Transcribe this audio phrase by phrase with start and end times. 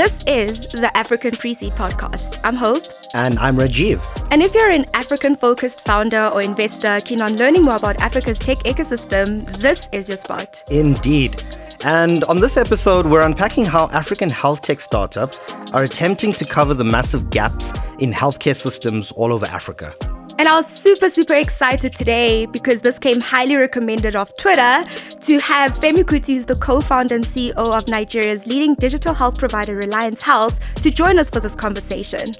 [0.00, 2.40] This is the African Pre-Seed Podcast.
[2.42, 2.84] I'm Hope.
[3.12, 4.00] And I'm Rajiv.
[4.30, 8.38] And if you're an African focused founder or investor keen on learning more about Africa's
[8.38, 10.62] tech ecosystem, this is your spot.
[10.70, 11.44] Indeed.
[11.84, 15.38] And on this episode, we're unpacking how African health tech startups
[15.74, 19.94] are attempting to cover the massive gaps in healthcare systems all over Africa.
[20.40, 24.84] And I was super, super excited today because this came highly recommended off Twitter
[25.20, 29.36] to have Femi Kuti, who's the co founder and CEO of Nigeria's leading digital health
[29.36, 32.34] provider, Reliance Health, to join us for this conversation.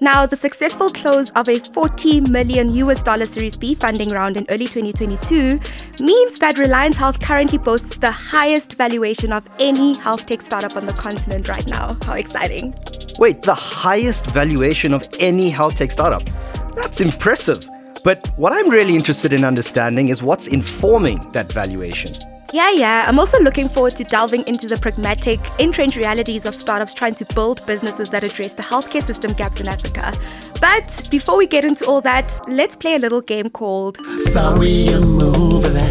[0.00, 4.46] Now, the successful close of a 40 million US dollar Series B funding round in
[4.48, 5.58] early 2022
[5.98, 10.86] means that Reliance Health currently boasts the highest valuation of any health tech startup on
[10.86, 11.96] the continent right now.
[12.04, 12.76] How exciting!
[13.18, 16.22] Wait, the highest valuation of any health tech startup?
[16.90, 17.70] That's impressive.
[18.02, 22.16] But what I'm really interested in understanding is what's informing that valuation.
[22.52, 23.04] Yeah, yeah.
[23.06, 27.24] I'm also looking forward to delving into the pragmatic, entrenched realities of startups trying to
[27.32, 30.12] build businesses that address the healthcare system gaps in Africa.
[30.60, 33.98] But before we get into all that, let's play a little game called
[34.32, 35.89] Sorry, I'm over that.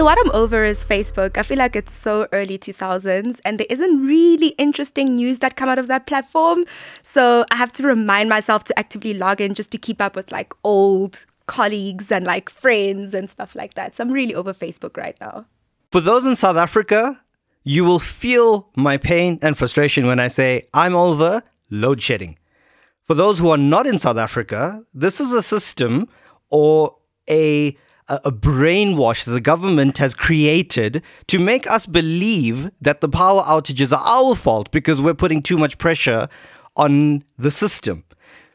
[0.00, 1.36] So what I'm over is Facebook.
[1.36, 5.68] I feel like it's so early 2000s and there isn't really interesting news that come
[5.68, 6.64] out of that platform.
[7.02, 10.32] So I have to remind myself to actively log in just to keep up with
[10.32, 13.94] like old colleagues and like friends and stuff like that.
[13.94, 15.44] So I'm really over Facebook right now.
[15.90, 17.20] For those in South Africa,
[17.62, 22.38] you will feel my pain and frustration when I say I'm over load shedding.
[23.04, 26.08] For those who are not in South Africa, this is a system
[26.48, 26.96] or
[27.28, 27.76] a
[28.10, 33.96] a brainwash that the government has created to make us believe that the power outages
[33.96, 36.28] are our fault because we're putting too much pressure
[36.76, 38.04] on the system.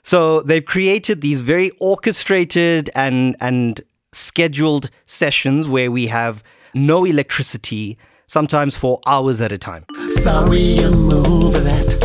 [0.03, 3.81] So they've created these very orchestrated and and
[4.11, 7.97] scheduled sessions where we have no electricity,
[8.27, 9.85] sometimes for hours at a time.
[10.07, 12.04] Sorry, I'm over that.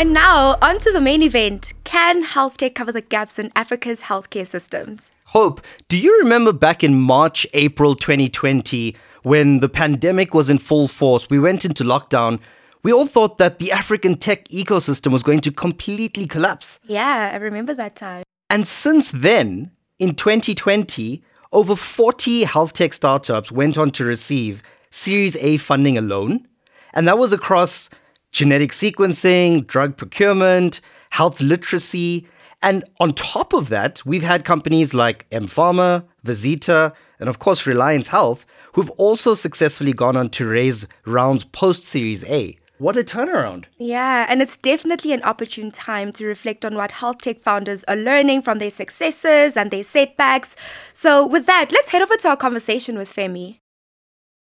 [0.00, 1.72] And now, on to the main event.
[1.82, 5.10] Can health tech cover the gaps in Africa's healthcare systems?
[5.24, 8.94] Hope, do you remember back in March, April 2020,
[9.24, 11.28] when the pandemic was in full force?
[11.28, 12.38] We went into lockdown.
[12.84, 16.78] We all thought that the African tech ecosystem was going to completely collapse.
[16.86, 18.22] Yeah, I remember that time.
[18.48, 25.34] And since then, in 2020, over 40 health tech startups went on to receive Series
[25.38, 26.46] A funding alone.
[26.94, 27.90] And that was across
[28.32, 30.80] genetic sequencing, drug procurement,
[31.10, 32.26] health literacy,
[32.60, 37.66] and on top of that, we've had companies like M Pharma, Vezeeta, and of course
[37.66, 42.58] Reliance Health, who've also successfully gone on to raise rounds post Series A.
[42.78, 43.64] What a turnaround.
[43.76, 47.96] Yeah, and it's definitely an opportune time to reflect on what health tech founders are
[47.96, 50.54] learning from their successes and their setbacks.
[50.92, 53.58] So, with that, let's head over to our conversation with Femi.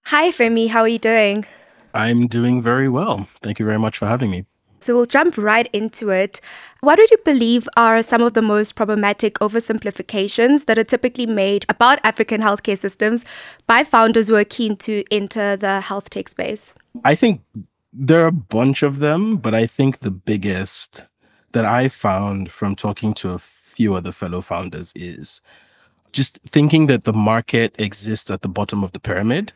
[0.06, 1.47] Hi, Femi, how are you doing?
[1.94, 3.28] I'm doing very well.
[3.41, 4.44] Thank you very much for having me.
[4.81, 6.43] So we'll jump right into it.
[6.81, 11.65] What do you believe are some of the most problematic oversimplifications that are typically made
[11.71, 13.25] about African healthcare systems
[13.66, 16.75] by founders who are keen to enter the health tech space?
[17.03, 17.41] I think
[17.94, 21.06] there are a bunch of them, but I think the biggest
[21.53, 25.41] that I found from talking to a few other fellow founders is
[26.12, 29.53] just thinking that the market exists at the bottom of the pyramid,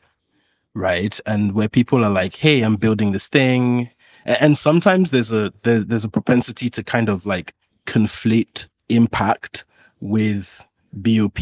[0.74, 1.18] right?
[1.26, 3.90] And where people are like, hey, I'm building this thing
[4.28, 7.54] and sometimes there's a there's there's a propensity to kind of like
[7.86, 9.64] conflate impact
[10.00, 11.38] with BOP.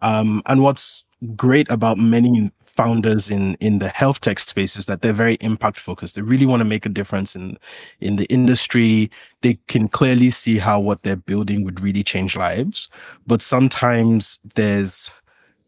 [0.00, 1.04] Um, and what's
[1.36, 5.78] great about many founders in in the health tech space is that they're very impact
[5.78, 6.14] focused.
[6.14, 7.58] They really want to make a difference in
[8.00, 9.10] in the industry.
[9.42, 12.88] They can clearly see how what they're building would really change lives.
[13.26, 15.10] But sometimes there's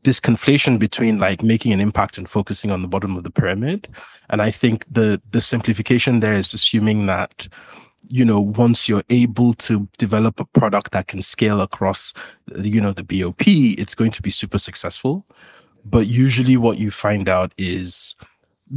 [0.03, 3.89] this conflation between like making an impact and focusing on the bottom of the pyramid.
[4.29, 7.49] And I think the the simplification there is assuming that
[8.09, 12.15] you know once you're able to develop a product that can scale across
[12.57, 15.27] you know the BOP, it's going to be super successful.
[15.85, 18.15] But usually what you find out is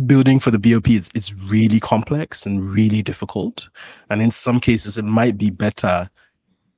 [0.06, 3.70] building for the BOP is it's really complex and really difficult.
[4.10, 6.10] And in some cases it might be better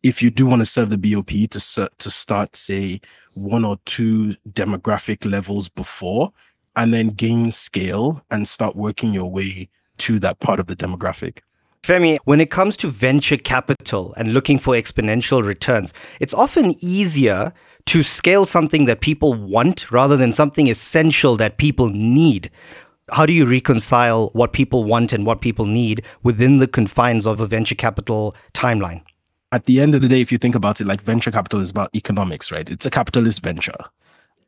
[0.06, 3.02] if you do want to serve the BOP to to start say
[3.34, 6.31] one or two demographic levels before
[6.75, 9.68] and then gain scale and start working your way
[9.98, 11.40] to that part of the demographic.
[11.81, 17.52] Femi, when it comes to venture capital and looking for exponential returns, it's often easier
[17.88, 22.52] to scale something that people want rather than something essential that people need.
[23.12, 27.40] How do you reconcile what people want and what people need within the confines of
[27.40, 29.02] a venture capital timeline?
[29.56, 31.69] At the end of the day, if you think about it, like venture capital is
[31.69, 32.69] about economics, right?
[32.69, 33.86] It's a capitalist venture.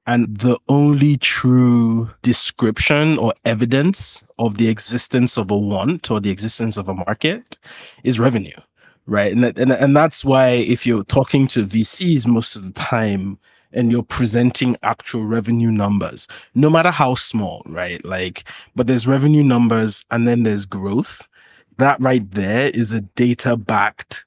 [0.06, 6.30] And the only true description or evidence of the existence of a want or the
[6.30, 7.58] existence of a market
[8.04, 8.60] is revenue,
[9.06, 9.32] right?
[9.32, 13.40] And, and, and that's why if you're talking to VCs most of the time
[13.72, 18.04] and you're presenting actual revenue numbers, no matter how small, right?
[18.04, 18.44] Like,
[18.76, 21.30] but there's revenue numbers and then there's growth.
[21.78, 24.26] That right there is a data backed,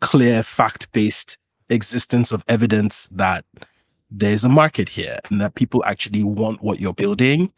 [0.00, 1.38] clear, fact based
[1.68, 3.44] existence of evidence that
[4.10, 7.52] there's a market here and that people actually want what you're building.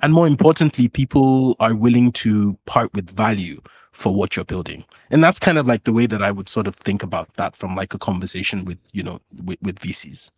[0.00, 3.60] And more importantly, people are willing to part with value
[3.92, 4.84] for what you're building.
[5.10, 7.56] And that's kind of like the way that I would sort of think about that
[7.56, 10.30] from like a conversation with, you know, with, with VCs.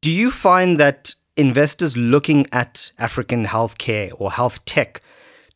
[0.00, 5.00] Do you find that investors looking at African healthcare or health tech,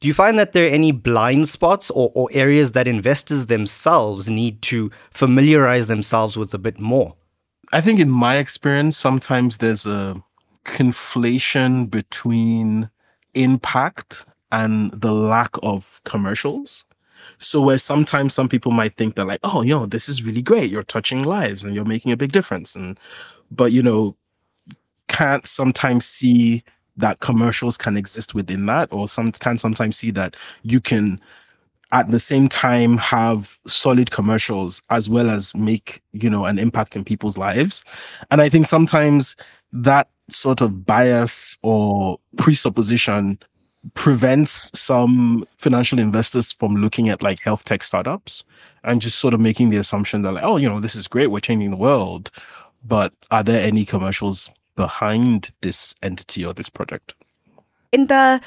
[0.01, 4.29] do you find that there are any blind spots or, or areas that investors themselves
[4.29, 7.15] need to familiarize themselves with a bit more?
[7.73, 10.23] I think in my experience, sometimes there's a
[10.65, 12.91] conflation between
[13.35, 16.85] impact and the lack of commercials.
[17.39, 20.43] So where sometimes some people might think that like, oh, you know, this is really
[20.43, 20.71] great.
[20.71, 22.77] You're touching lives and you're making a big difference.
[22.77, 22.99] And
[23.51, 24.17] but you know,
[25.09, 26.63] can't sometimes see
[26.97, 31.21] that commercials can exist within that, or some can sometimes see that you can
[31.93, 36.97] at the same time have solid commercials as well as make you know an impact
[36.97, 37.85] in people's lives.
[38.31, 39.37] And i think sometimes
[39.73, 43.39] that sort of bias or presupposition
[43.95, 48.43] prevents some financial investors from looking at like health tech startups
[48.83, 51.29] and just sort of making the assumption that like oh you know this is great.
[51.29, 52.31] We're changing the world.
[52.85, 57.15] But are there any commercials behind this entity or this project
[57.93, 58.41] in the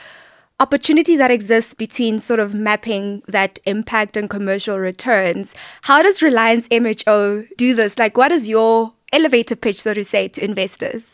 [0.59, 5.55] opportunity that exists between sort of mapping that impact and commercial returns.
[5.83, 7.97] How does Reliance HMO do this?
[7.97, 11.11] Like, what is your elevator pitch, so to say, to investors?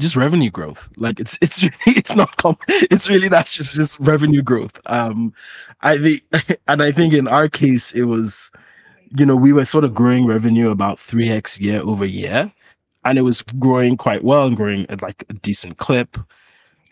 [0.00, 0.88] Just revenue growth.
[0.96, 4.78] Like it's it's really, it's not com- it's really that's just just revenue growth.
[4.86, 5.32] Um,
[5.80, 6.22] I think
[6.68, 8.52] and I think in our case it was,
[9.18, 12.52] you know, we were sort of growing revenue about three x year over year,
[13.08, 16.18] and it was growing quite well and growing at like a decent clip.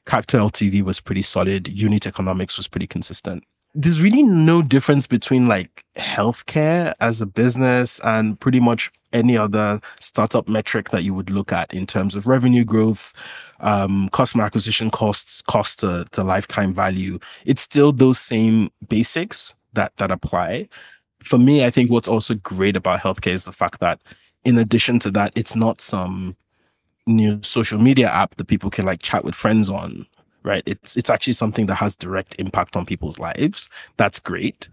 [0.06, 1.68] CAC to LTV was pretty solid.
[1.68, 3.44] Unit economics was pretty consistent.
[3.74, 9.78] There's really no difference between like healthcare as a business and pretty much any other
[10.00, 13.12] startup metric that you would look at in terms of revenue growth,
[13.60, 17.18] um, customer acquisition costs, cost to, to lifetime value.
[17.44, 20.68] It's still those same basics that that apply.
[21.22, 24.00] For me, I think what's also great about healthcare is the fact that
[24.46, 26.36] in addition to that, it's not some
[27.06, 30.04] new social media app that people can like chat with friends on
[30.42, 34.68] right it's it's actually something that has direct impact on people's lives that's great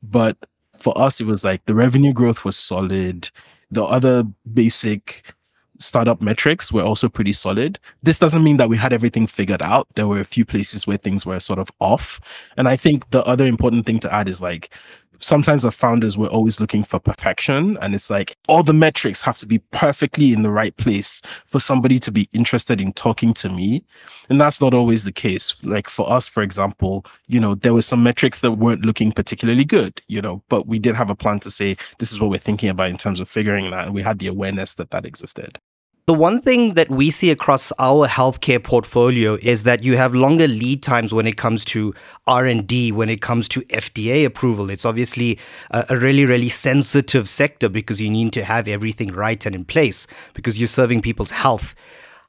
[0.00, 0.36] but
[0.78, 3.28] for us it was like the revenue growth was solid
[3.72, 4.22] the other
[4.54, 5.34] basic
[5.82, 7.78] startup metrics were also pretty solid.
[8.02, 9.88] This doesn't mean that we had everything figured out.
[9.94, 12.20] There were a few places where things were sort of off.
[12.56, 14.74] And I think the other important thing to add is like
[15.22, 19.38] sometimes the founders were always looking for perfection and it's like all the metrics have
[19.38, 23.48] to be perfectly in the right place for somebody to be interested in talking to
[23.48, 23.84] me.
[24.28, 25.64] And that's not always the case.
[25.64, 29.64] Like for us for example you know there were some metrics that weren't looking particularly
[29.64, 32.38] good you know but we did have a plan to say this is what we're
[32.38, 35.58] thinking about in terms of figuring that and we had the awareness that that existed
[36.06, 40.48] the one thing that we see across our healthcare portfolio is that you have longer
[40.48, 41.94] lead times when it comes to
[42.26, 44.68] R&D, when it comes to FDA approval.
[44.68, 45.38] It's obviously
[45.70, 49.64] a, a really, really sensitive sector because you need to have everything right and in
[49.64, 51.72] place because you're serving people's health.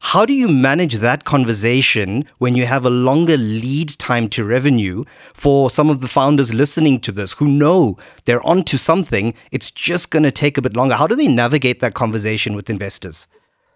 [0.01, 5.03] How do you manage that conversation when you have a longer lead time to revenue
[5.34, 9.34] for some of the founders listening to this who know they're onto something?
[9.50, 10.94] It's just going to take a bit longer.
[10.94, 13.25] How do they navigate that conversation with investors?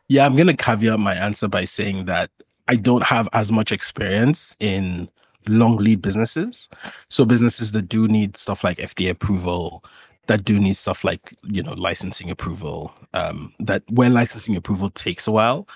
[0.10, 2.32] Yeah, I'm going to caveat my answer by saying that
[2.68, 5.10] I don't have as much experience in
[5.48, 6.70] long lead businesses.
[7.10, 9.84] So businesses that do need stuff like FDA approval,
[10.28, 15.28] that do need stuff like, you know, licensing approval, um, that where licensing approval takes
[15.28, 15.68] a while.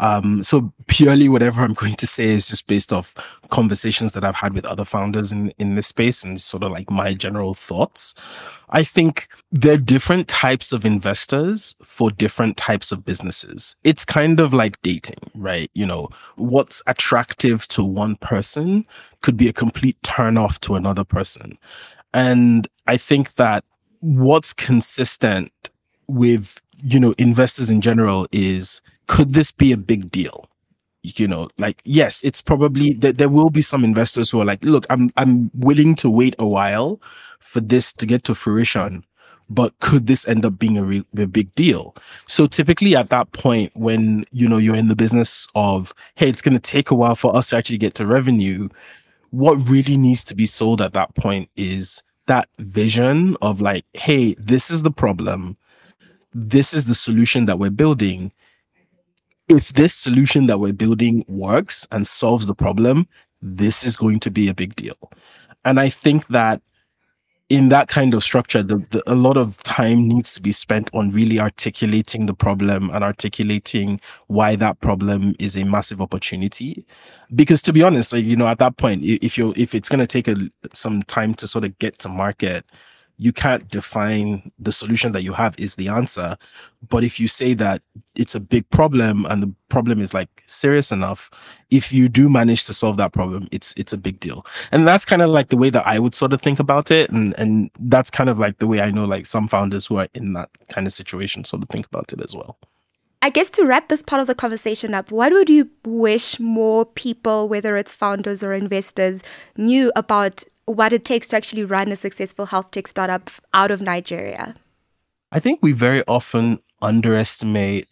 [0.00, 3.14] Um, so purely whatever I'm going to say is just based off
[3.50, 6.90] conversations that I've had with other founders in, in this space and sort of like
[6.90, 8.14] my general thoughts.
[8.70, 13.76] I think there are different types of investors for different types of businesses.
[13.84, 15.70] It's kind of like dating, right?
[15.74, 18.86] You know, what's attractive to one person
[19.20, 21.58] could be a complete turn off to another person.
[22.14, 23.64] And I think that
[24.00, 25.52] what's consistent
[26.08, 28.80] with, you know, investors in general is
[29.10, 30.46] could this be a big deal?
[31.02, 34.64] You know, like yes, it's probably that there will be some investors who are like,
[34.64, 37.00] look, I'm I'm willing to wait a while
[37.40, 39.04] for this to get to fruition,
[39.48, 41.96] but could this end up being a, re- a big deal?
[42.28, 46.42] So typically at that point, when you know you're in the business of, hey, it's
[46.42, 48.68] going to take a while for us to actually get to revenue,
[49.30, 54.34] what really needs to be sold at that point is that vision of like, hey,
[54.38, 55.56] this is the problem.
[56.32, 58.30] This is the solution that we're building.
[59.50, 63.08] If this solution that we're building works and solves the problem,
[63.42, 64.94] this is going to be a big deal.
[65.64, 66.62] And I think that
[67.48, 70.88] in that kind of structure, the, the, a lot of time needs to be spent
[70.94, 76.86] on really articulating the problem and articulating why that problem is a massive opportunity.
[77.34, 79.98] Because to be honest, like you know, at that point, if you're if it's going
[79.98, 80.36] to take a,
[80.72, 82.64] some time to sort of get to market,
[83.20, 86.38] you can't define the solution that you have is the answer.
[86.88, 87.82] But if you say that
[88.16, 91.30] it's a big problem and the problem is like serious enough,
[91.68, 94.46] if you do manage to solve that problem, it's it's a big deal.
[94.72, 97.10] And that's kind of like the way that I would sort of think about it.
[97.10, 100.08] And and that's kind of like the way I know like some founders who are
[100.14, 102.56] in that kind of situation sort of think about it as well.
[103.20, 106.86] I guess to wrap this part of the conversation up, what would you wish more
[106.86, 109.22] people, whether it's founders or investors,
[109.58, 113.82] knew about what it takes to actually run a successful health tech startup out of
[113.82, 114.54] Nigeria?
[115.32, 117.88] I think we very often underestimate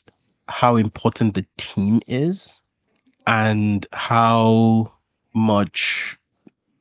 [0.48, 2.60] how important the team is
[3.26, 4.92] and how
[5.34, 6.18] much,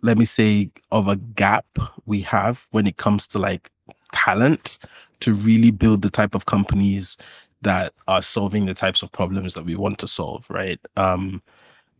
[0.02, 1.66] let me say, of a gap
[2.06, 3.70] we have when it comes to like
[4.14, 4.80] talent
[5.20, 7.18] to really build the type of companies
[7.62, 10.80] that are solving the types of problems that we want to solve, right?
[10.96, 11.42] Um,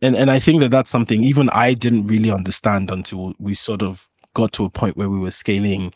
[0.02, 3.82] and and I think that that's something even I didn't really understand until we sort
[3.82, 5.92] of got to a point where we were scaling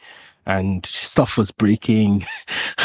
[0.47, 2.25] and stuff was breaking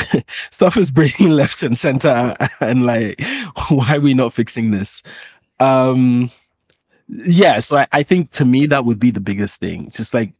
[0.51, 3.19] stuff was breaking left and center and like
[3.69, 5.01] why are we not fixing this?
[5.59, 6.31] Um
[7.09, 10.33] yeah so I, I think to me that would be the biggest thing just like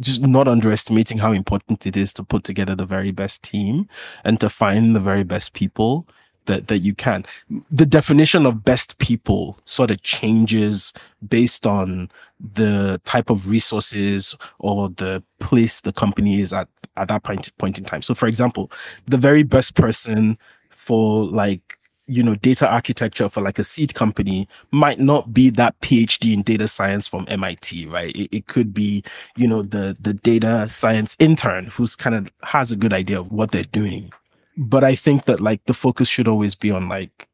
[0.00, 3.88] just not underestimating how important it is to put together the very best team
[4.22, 6.06] and to find the very best people
[6.50, 7.24] that that you can.
[7.70, 10.92] The definition of best people sort of changes
[11.28, 17.22] based on the type of resources or the place the company is at at that
[17.22, 18.02] point point in time.
[18.02, 18.70] So, for example,
[19.06, 20.36] the very best person
[20.70, 25.78] for like you know data architecture for like a seed company might not be that
[25.80, 29.00] phd in data science from mit right it, it, could be
[29.36, 33.30] you know the the data science intern who's kind of has a good idea of
[33.30, 34.10] what they're doing
[34.56, 37.28] but I think that like the focus should always be on like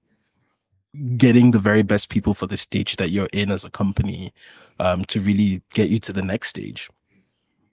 [1.16, 4.32] getting the very best people for the stage that you're in as a company
[4.78, 6.88] um, to really get you to the next stage.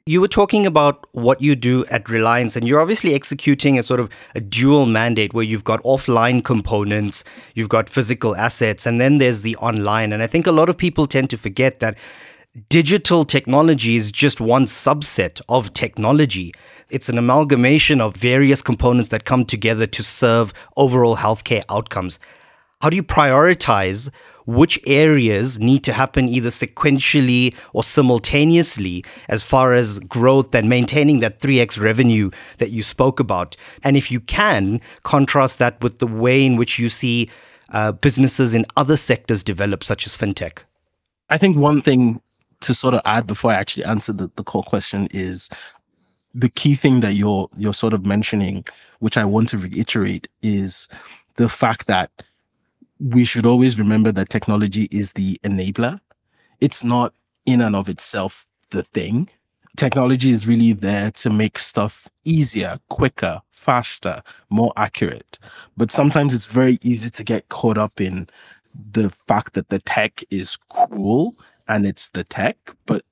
[0.05, 4.01] You were talking about what you do at Reliance, and you're obviously executing a sort
[4.01, 7.23] of a dual mandate where you've got offline components,
[7.53, 10.11] you've got physical assets, and then there's the online.
[10.11, 11.97] And I think a lot of people tend to forget that
[12.67, 16.53] digital technology is just one subset of technology.
[16.89, 22.19] It's an amalgamation of various components that come together to serve overall healthcare outcomes.
[22.81, 24.09] How do you prioritize
[24.45, 31.19] which areas need to happen either sequentially or simultaneously as far as growth and maintaining
[31.19, 33.55] that 3x revenue that you spoke about?
[33.83, 37.29] And if you can, contrast that with the way in which you see
[37.69, 40.59] uh, businesses in other sectors develop, such as fintech.
[41.29, 42.21] I think one thing
[42.61, 45.49] to sort of add before I actually answer the, the core question is
[46.33, 48.65] the key thing that you're you're sort of mentioning,
[48.99, 50.87] which I want to reiterate, is
[51.35, 52.11] the fact that
[52.99, 55.99] we should always remember that technology is the enabler.
[56.59, 57.13] It's not
[57.45, 59.29] in and of itself the thing.
[59.75, 65.39] Technology is really there to make stuff easier, quicker, faster, more accurate.
[65.75, 68.29] But sometimes it's very easy to get caught up in
[68.91, 71.35] the fact that the tech is cool
[71.67, 73.03] and it's the tech, but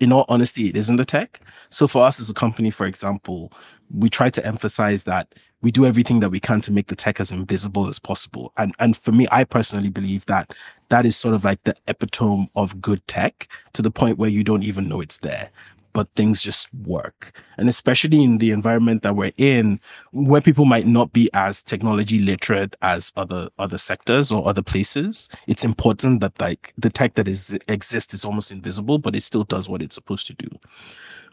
[0.00, 1.40] in all honesty, it isn't the tech.
[1.70, 3.52] So for us as a company, for example,
[3.94, 7.20] we try to emphasize that we do everything that we can to make the tech
[7.20, 8.52] as invisible as possible.
[8.56, 10.54] And and for me, I personally believe that
[10.88, 14.44] that is sort of like the epitome of good tech to the point where you
[14.44, 15.50] don't even know it's there
[15.92, 17.38] but things just work.
[17.56, 19.80] And especially in the environment that we're in,
[20.12, 25.28] where people might not be as technology literate as other other sectors or other places,
[25.46, 29.44] it's important that like the tech that is exists is almost invisible, but it still
[29.44, 30.48] does what it's supposed to do.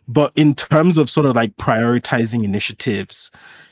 [0.08, 3.32] But in terms of sort of like prioritizing initiatives,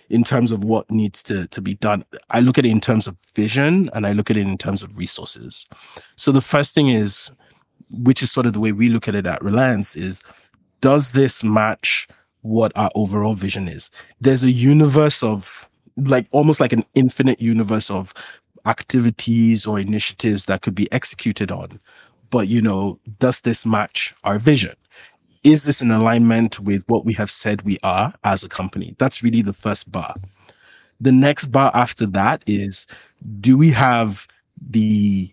[0.10, 3.08] in terms of what needs to, to be done, I look at it in terms
[3.08, 5.68] of vision and I look at it in terms of resources.
[6.16, 7.32] So the first thing is,
[7.90, 10.22] which is sort of the way we look at it at Reliance, is
[10.84, 12.08] does this match
[12.42, 13.90] what our overall vision is?
[14.20, 18.14] There's a universe of like almost like an infinite universe of
[18.66, 21.80] activities or initiatives that could be executed on.
[22.30, 24.76] But you know, does this match our vision?
[25.44, 28.96] is this in alignment with what we have said we are as a company?
[28.98, 30.16] That's really the first bar.
[31.02, 32.88] The next bar after that is
[33.42, 34.28] do we have
[34.70, 35.33] the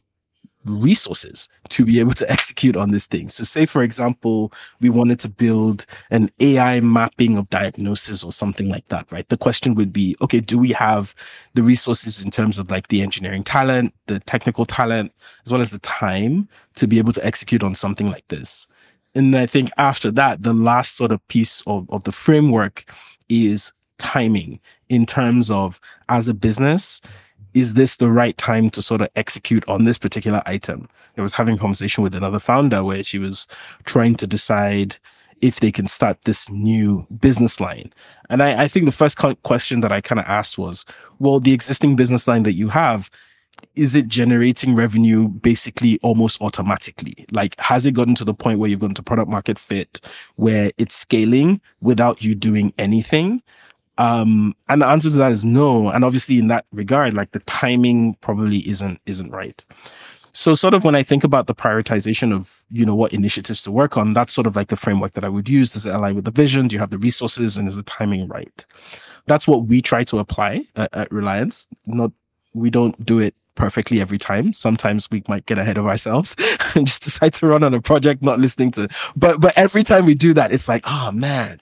[0.65, 3.29] resources to be able to execute on this thing.
[3.29, 8.69] So, say for example, we wanted to build an AI mapping of diagnosis or something
[8.69, 9.29] like that, right?
[9.29, 11.15] The question would be okay, do we have
[11.55, 15.13] the resources in terms of like the engineering talent, the technical talent,
[15.45, 18.67] as well as the time to be able to execute on something like this?
[19.15, 22.85] And I think after that, the last sort of piece of, of the framework
[23.29, 27.01] is timing in terms of as a business
[27.55, 30.89] is this the right time to sort of execute on this particular item?
[31.17, 33.47] I was having a conversation with another founder where she was
[33.85, 34.97] trying to decide
[35.41, 37.93] if they can start this new business line.
[38.29, 40.85] And I, I think the first question that I kind of asked was,
[41.19, 43.11] well, the existing business line that you have,
[43.75, 47.27] is it generating revenue basically almost automatically?
[47.33, 50.01] Like, has it gotten to the point where you've gotten to product market fit
[50.37, 53.43] where it's scaling without you doing anything?
[54.01, 55.91] Um, and the answer to that is no.
[55.91, 59.63] And obviously, in that regard, like the timing probably isn't isn't right.
[60.33, 63.71] So, sort of when I think about the prioritization of you know what initiatives to
[63.71, 65.75] work on, that's sort of like the framework that I would use.
[65.75, 66.67] Does it align with the vision?
[66.67, 67.59] Do you have the resources?
[67.59, 68.65] And is the timing right?
[69.27, 71.69] That's what we try to apply at, at Reliance.
[71.85, 72.13] Not
[72.55, 74.55] we don't do it perfectly every time.
[74.55, 76.37] Sometimes we might get ahead of ourselves
[76.75, 78.89] and just decide to run on a project, not listening to.
[79.17, 81.61] But but every time we do that, it's like, oh man,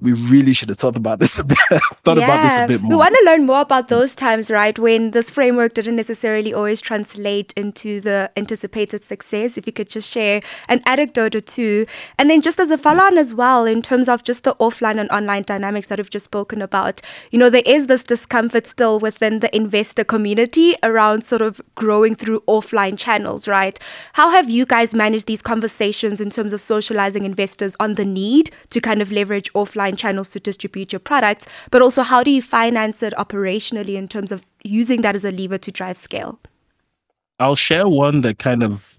[0.00, 1.58] we really should have thought about this a bit.
[2.04, 2.24] thought yeah.
[2.24, 2.90] about this a bit more.
[2.90, 4.78] We want to learn more about those times, right?
[4.78, 9.56] When this framework didn't necessarily always translate into the anticipated success.
[9.56, 11.86] If you could just share an anecdote or two,
[12.18, 15.10] and then just as a follow-on as well, in terms of just the offline and
[15.10, 17.00] online dynamics that we've just spoken about.
[17.30, 22.14] You know, there is this discomfort still within the investor community around sort of growing
[22.16, 23.78] through offline channels, right?
[24.14, 28.50] How have you guys managed these conversations in terms of socializing investors on the need
[28.70, 32.42] to kind of leverage offline channels to distribute your products, but also how do you
[32.42, 36.40] finance it operationally in terms of using that as a lever to drive scale?
[37.38, 38.98] I'll share one that kind of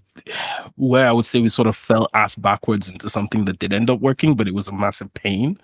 [0.75, 3.89] where I would say we sort of fell ass backwards into something that did end
[3.89, 5.59] up working, but it was a massive pain.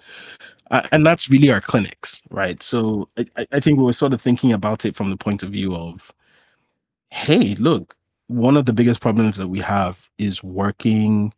[0.72, 2.62] Uh, and that's really our clinics, right?
[2.62, 5.52] So I, I think we were sort of thinking about it from the point of
[5.52, 6.12] view of,
[7.16, 7.96] hey, look,
[8.28, 11.34] one of the biggest problems that we have is working,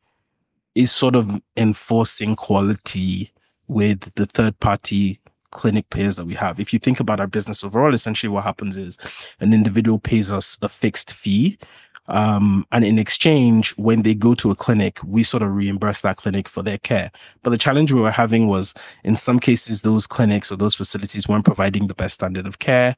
[0.74, 3.32] is sort of enforcing quality
[3.68, 5.20] with the third party
[5.52, 6.60] clinic payers that we have.
[6.60, 8.98] If you think about our business overall, essentially what happens is
[9.40, 11.60] an individual pays us a fixed fee.
[12.08, 16.18] Um, and in exchange, when they go to a clinic, we sort of reimburse that
[16.18, 17.12] clinic for their care.
[17.44, 21.28] But the challenge we were having was in some cases, those clinics or those facilities
[21.28, 22.96] weren't providing the best standard of care.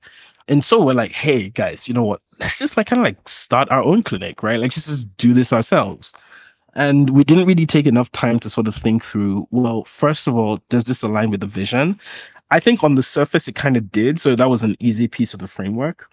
[0.47, 2.21] And so we're like, hey guys, you know what?
[2.39, 4.60] Let's just like kind of like start our own clinic, right?
[4.60, 6.13] Like just just do this ourselves.
[6.75, 10.36] And we didn't really take enough time to sort of think through, well, first of
[10.36, 11.99] all, does this align with the vision?
[12.52, 14.19] I think on the surface, it kind of did.
[14.19, 16.10] So that was an easy piece of the framework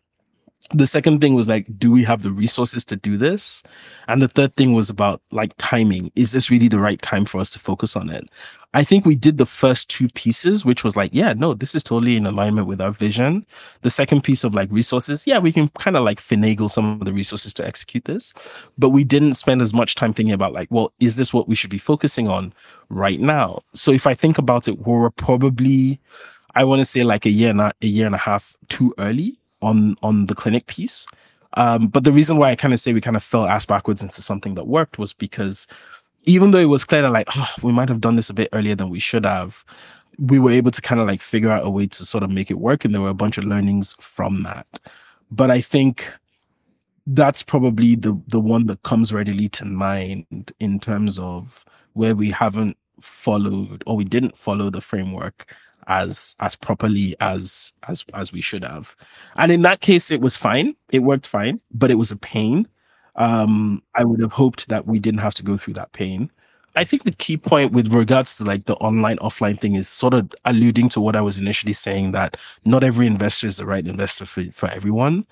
[0.70, 3.62] the second thing was like, do we have the resources to do this?
[4.08, 6.10] And the third thing was about like timing.
[6.16, 8.28] Is this really the right time for us to focus on it?
[8.74, 11.82] I think we did the first two pieces, which was like, yeah, no, this is
[11.82, 13.46] totally in alignment with our vision.
[13.82, 17.06] The second piece of like resources, yeah, we can kind of like finagle some of
[17.06, 18.34] the resources to execute this,
[18.76, 21.54] but we didn't spend as much time thinking about like, well, is this what we
[21.54, 22.52] should be focusing on
[22.90, 23.62] right now?
[23.72, 25.98] So if I think about it, we're probably,
[26.54, 28.92] I want to say like a year and a, a year and a half too
[28.98, 31.06] early on on the clinic piece.
[31.54, 34.02] Um, but the reason why I kind of say we kind of fell ass backwards
[34.02, 35.66] into something that worked was because
[36.24, 38.48] even though it was clear that like oh, we might have done this a bit
[38.52, 39.64] earlier than we should have,
[40.18, 42.50] we were able to kind of like figure out a way to sort of make
[42.50, 44.66] it work, and there were a bunch of learnings from that.
[45.30, 46.12] But I think
[47.06, 51.64] that's probably the the one that comes readily to mind in terms of
[51.94, 55.54] where we haven't followed or we didn't follow the framework
[55.86, 58.96] as as properly as as as we should have.
[59.36, 60.74] And in that case it was fine.
[60.90, 62.68] It worked fine but it was a pain.
[63.16, 66.30] Um i would have hoped that we didn't have to go through that pain.
[66.74, 70.12] I think the key point with regards to like the online offline thing is sort
[70.12, 73.86] of alluding to what i was initially saying that not every investor is the right
[73.86, 75.26] investor for, for everyone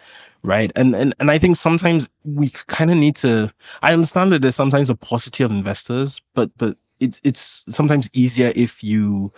[0.44, 0.70] right?
[0.76, 3.50] And and, and i think sometimes we kind of need to
[3.82, 8.52] i understand that there's sometimes a paucity of investors but but it's it's sometimes easier
[8.54, 9.32] if you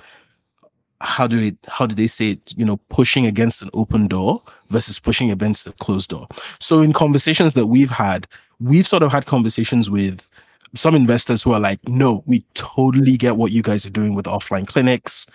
[1.00, 2.52] how do it how do they say it?
[2.56, 6.26] You know pushing against an open door versus pushing against a closed door.
[6.60, 8.26] So in conversations that we've had
[8.60, 10.28] we've sort of had conversations with
[10.74, 14.26] some investors who are like no we totally get what you guys are doing with
[14.26, 15.26] offline clinics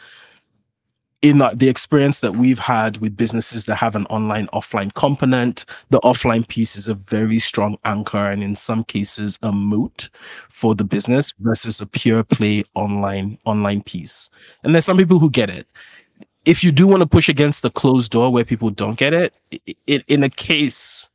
[1.22, 6.00] in the experience that we've had with businesses that have an online offline component, the
[6.00, 10.10] offline piece is a very strong anchor and in some cases a moat
[10.50, 14.32] for the business versus a pure play online online piece.
[14.64, 15.68] And there's some people who get it.
[16.46, 19.34] If you do want to push against the closed door where people don't get it,
[19.86, 21.08] it in a case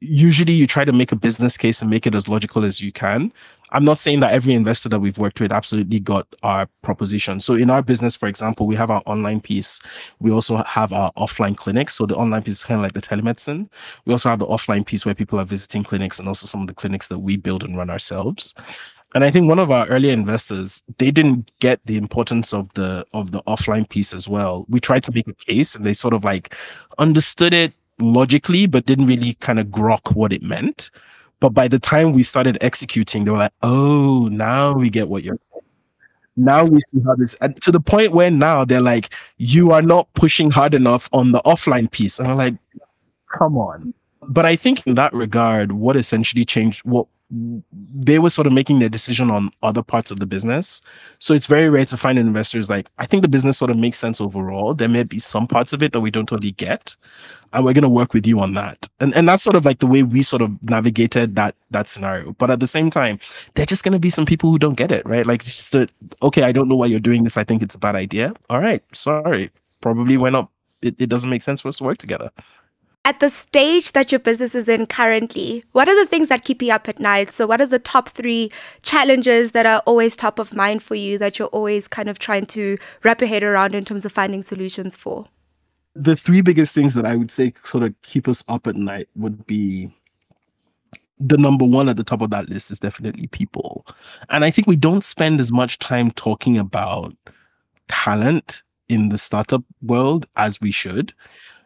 [0.00, 2.92] usually you try to make a business case and make it as logical as you
[2.92, 3.32] can.
[3.70, 7.40] I'm not saying that every investor that we've worked with absolutely got our proposition.
[7.40, 9.80] So in our business, for example, we have our online piece.
[10.20, 11.96] We also have our offline clinics.
[11.96, 13.68] So the online piece is kind of like the telemedicine.
[14.06, 16.66] We also have the offline piece where people are visiting clinics and also some of
[16.66, 18.54] the clinics that we build and run ourselves.
[19.14, 23.06] And I think one of our earlier investors, they didn't get the importance of the
[23.14, 24.66] of the offline piece as well.
[24.68, 26.54] We tried to make a case and they sort of like
[26.98, 30.90] understood it logically, but didn't really kind of grok what it meant.
[31.40, 35.22] But by the time we started executing, they were like, oh, now we get what
[35.22, 35.38] you're.
[36.36, 39.82] Now we see how this, and to the point where now they're like, you are
[39.82, 42.18] not pushing hard enough on the offline piece.
[42.20, 42.54] And I'm like,
[43.36, 43.92] come on.
[44.22, 48.78] But I think in that regard, what essentially changed, what they were sort of making
[48.78, 50.80] their decision on other parts of the business.
[51.18, 53.98] So it's very rare to find investors like, I think the business sort of makes
[53.98, 54.74] sense overall.
[54.74, 56.96] There may be some parts of it that we don't totally get.
[57.52, 58.88] And we're gonna work with you on that.
[59.00, 62.32] And and that's sort of like the way we sort of navigated that that scenario.
[62.32, 63.18] But at the same time,
[63.54, 65.24] there're just gonna be some people who don't get it, right?
[65.24, 65.88] Like just a,
[66.22, 67.38] okay, I don't know why you're doing this.
[67.38, 68.34] I think it's a bad idea.
[68.50, 69.50] All right, sorry.
[69.80, 70.50] Probably we're not
[70.82, 72.30] it, it doesn't make sense for us to work together
[73.08, 76.60] at the stage that your business is in currently, what are the things that keep
[76.60, 77.30] you up at night?
[77.30, 81.16] So, what are the top three challenges that are always top of mind for you
[81.16, 84.42] that you're always kind of trying to wrap your head around in terms of finding
[84.42, 85.24] solutions for?
[85.94, 89.08] The three biggest things that I would say sort of keep us up at night
[89.16, 89.90] would be
[91.18, 93.86] the number one at the top of that list is definitely people.
[94.28, 97.16] And I think we don't spend as much time talking about
[97.88, 101.14] talent in the startup world as we should.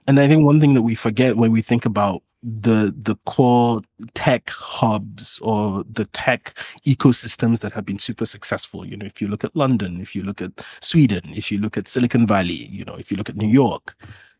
[0.06, 3.82] And I think one thing that we forget when we think about the the core
[4.14, 9.28] tech hubs or the tech ecosystems that have been super successful you know if you
[9.28, 12.84] look at london if you look at sweden if you look at silicon valley you
[12.84, 13.94] know if you look at new york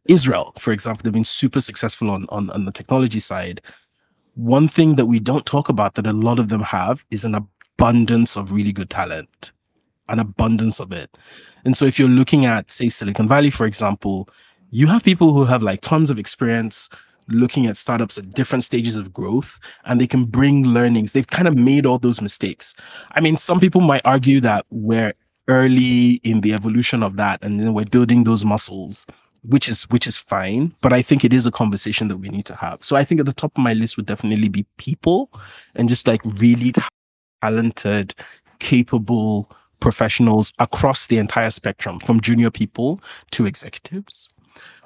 [0.07, 3.61] israel for example they've been super successful on on, on the technology side.
[4.35, 7.35] One thing that we don't talk about that a lot of them have is an
[7.35, 9.53] abundance of really good talent
[10.09, 11.17] an abundance of it.
[11.65, 14.29] And so if you're looking at say silicon valley for example
[14.73, 16.89] you have people who have like tons of experience
[17.29, 21.13] looking at startups at different stages of growth and they can bring learnings.
[21.13, 22.75] They've kind of made all those mistakes.
[23.13, 25.13] I mean, some people might argue that we're
[25.47, 29.07] early in the evolution of that and then we're building those muscles
[29.45, 32.47] which is which is fine but i think it is a conversation that we need
[32.47, 35.29] to have so i think at the top of my list would definitely be people
[35.75, 36.73] and just like really
[37.43, 38.15] talented
[38.61, 43.01] capable professionals across the entire spectrum from junior people
[43.33, 44.31] to executives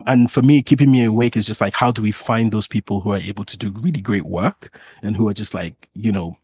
[0.07, 3.01] and for me, keeping me awake is just like, how do we find those people
[3.01, 6.37] who are able to do really great work and who are just like, you know,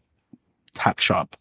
[0.73, 1.35] tack sharp?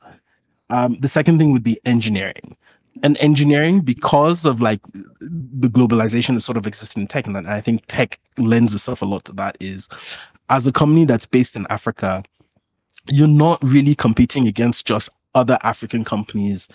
[0.70, 2.56] Um, the second thing would be engineering.
[3.02, 4.80] And engineering, because of like
[5.20, 9.06] the globalization that sort of exists in tech, and I think tech lends itself a
[9.06, 9.88] lot to that, is
[10.50, 12.22] as a company that's based in Africa,
[13.08, 16.68] you're not really competing against just other African companies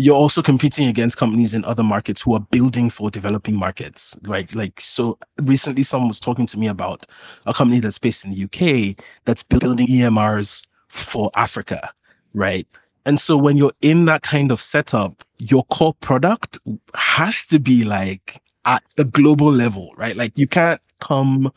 [0.00, 4.16] you're also competing against companies in other markets who are building for developing markets.
[4.22, 7.04] Right like so recently someone was talking to me about
[7.46, 11.92] a company that's based in the uk that's building emrs for africa
[12.32, 12.66] right?
[13.04, 16.58] And so when you're in that kind of setup your core product
[16.94, 20.16] has to be like at a global level right?
[20.16, 21.52] Like you can't come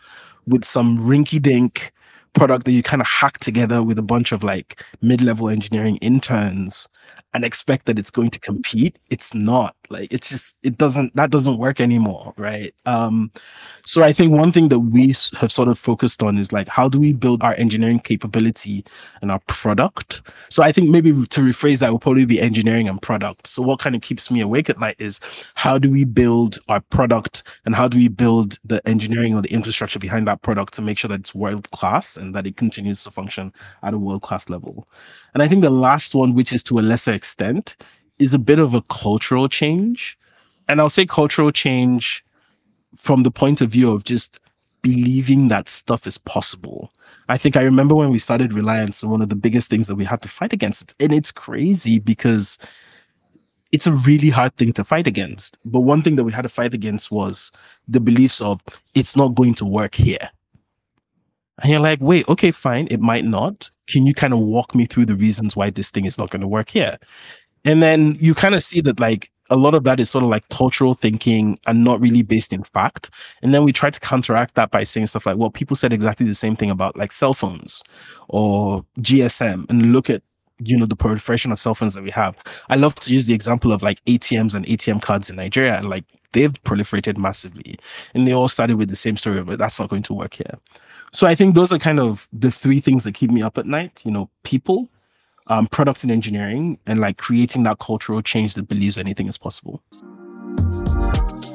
[0.48, 1.92] with some rinky dink
[2.34, 6.88] product that you kind of hack together with a bunch of like mid-level engineering interns
[7.34, 11.30] and expect that it's going to compete it's not like it's just it doesn't that
[11.30, 12.74] doesn't work anymore right?
[12.86, 13.32] Um
[13.84, 15.08] so i think one thing that we
[15.40, 18.86] have sort of focused on is like how do we build our engineering capability
[19.22, 20.22] and our product?
[20.50, 23.48] So i think maybe to rephrase that will probably be engineering and product.
[23.48, 25.20] So what kind of keeps me awake at night is
[25.56, 29.52] how do we build our product and how do we build the engineering or the
[29.52, 33.04] infrastructure behind that product to make sure that it's world class and that it continues
[33.04, 33.52] to function
[33.84, 34.88] at a world class level?
[35.34, 37.76] And i think the last one which is to a lesser extent
[38.22, 40.18] is a bit of a cultural change.
[40.70, 42.24] And I'll say cultural change
[42.96, 44.40] from the point of view of just
[44.84, 46.94] believing that stuff is possible.
[47.30, 49.96] I think I remember when we started Reliance, and one of the biggest things that
[49.96, 52.58] we had to fight against, and it's crazy because
[53.72, 55.58] it's a really hard thing to fight against.
[55.66, 57.52] But one thing that we had to fight against was
[57.88, 58.62] the beliefs of
[58.94, 60.30] it's not going to work here.
[61.62, 63.72] And you're like, wait, okay, fine, it might not.
[63.88, 66.42] Can you kind of walk me through the reasons why this thing is not going
[66.42, 66.98] to work here?
[67.66, 70.30] And then you kind of see that like a lot of that is sort of
[70.30, 73.10] like cultural thinking and not really based in fact.
[73.42, 76.26] And then we try to counteract that by saying stuff like, well, people said exactly
[76.26, 77.84] the same thing about like cell phones
[78.30, 80.24] or GSM and look at
[80.64, 82.38] you know the proliferation of cell phones that we have.
[82.70, 85.90] I love to use the example of like ATMs and ATM cards in Nigeria, and
[85.90, 87.78] like they've proliferated massively,
[88.14, 90.60] and they all started with the same story, but that's not going to work here.
[91.14, 93.66] So I think those are kind of the three things that keep me up at
[93.66, 94.02] night.
[94.06, 94.90] You know, people,
[95.48, 99.82] um, product and engineering, and like creating that cultural change that believes anything is possible.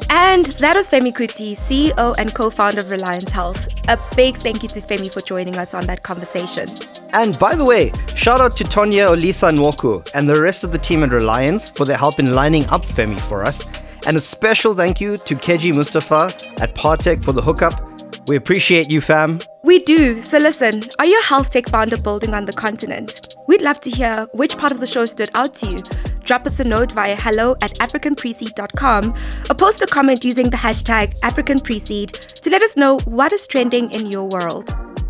[0.09, 3.67] And that was Femi Kuti, CEO and co founder of Reliance Health.
[3.89, 6.69] A big thank you to Femi for joining us on that conversation.
[7.13, 10.79] And by the way, shout out to Tonya Olisa Nwoku and the rest of the
[10.79, 13.65] team at Reliance for their help in lining up Femi for us.
[14.07, 17.81] And a special thank you to Keji Mustapha at Partech for the hookup.
[18.29, 19.39] We appreciate you, fam.
[19.65, 20.21] We do.
[20.23, 23.36] So listen, are you a health tech founder building on the continent?
[23.49, 25.83] We'd love to hear which part of the show stood out to you.
[26.25, 29.15] Drop us a note via hello at africanpreseed.com
[29.49, 33.91] or post a comment using the hashtag AfricanPreseed to let us know what is trending
[33.93, 34.69] in your world.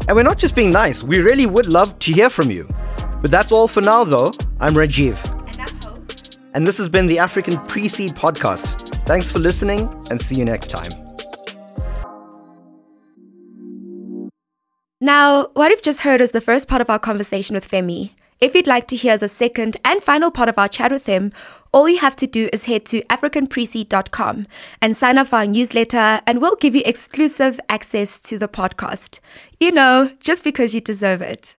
[0.08, 2.68] And we're not just being nice, we really would love to hear from you.
[3.22, 4.32] But that's all for now, though.
[4.60, 5.18] I'm Rajiv.
[5.48, 6.12] And I'm Hope.
[6.54, 9.04] And this has been the African Pre-Seed Podcast.
[9.06, 10.92] Thanks for listening and see you next time.
[15.00, 18.12] Now, what you've just heard is the first part of our conversation with Femi.
[18.38, 21.32] If you'd like to hear the second and final part of our chat with him,
[21.72, 24.44] all you have to do is head to africanpreseed.com
[24.82, 29.20] and sign up for our newsletter, and we'll give you exclusive access to the podcast.
[29.58, 31.54] You know, just because you deserve it.